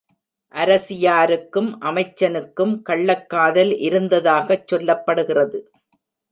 [0.53, 5.59] அரசியாருக்கும் அமைச்சனுக்கும் கள்ளக்காதல் இருந்ததாகச் சொல்லப்படுகிறது.